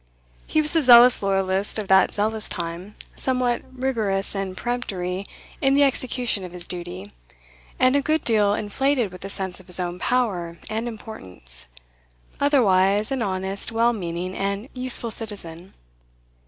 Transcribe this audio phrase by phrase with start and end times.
[0.47, 5.27] He was a zealous loyalist of that zealous time, somewhat rigorous and peremptory
[5.61, 7.11] in the execution of his duty,
[7.77, 11.67] and a good deal inflated with the sense of his own power and importance;
[12.39, 15.75] otherwise an honest, well meaning, and useful citizen.